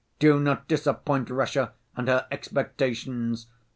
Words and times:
Do 0.17 0.39
not 0.39 0.67
disappoint 0.67 1.29
Russia 1.29 1.73
and 1.95 2.07
her 2.07 2.25
expectations. 2.31 3.45